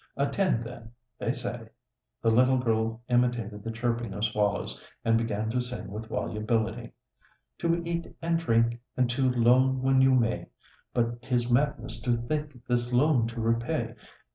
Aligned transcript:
"Attend 0.17 0.63
then: 0.63 0.89
they 1.19 1.31
say" 1.31 1.69
the 2.23 2.31
little 2.31 2.57
girl 2.57 3.03
imitated 3.07 3.63
the 3.63 3.69
chirping 3.69 4.13
of 4.13 4.25
swallows, 4.25 4.83
and 5.05 5.15
began 5.15 5.51
to 5.51 5.61
sing 5.61 5.89
with 5.91 6.07
volubility: 6.07 6.93
"To 7.59 7.83
eat 7.85 8.15
and 8.19 8.39
to 8.39 8.45
drink! 8.47 8.79
And 8.97 9.07
to 9.11 9.29
loan 9.29 9.83
when 9.83 10.01
you 10.01 10.15
may; 10.15 10.47
But 10.91 11.21
'tis 11.21 11.51
madness 11.51 12.01
to 12.01 12.17
think 12.17 12.65
This 12.65 12.91
loan 12.91 13.27
to 13.27 13.39
repay. 13.41 13.93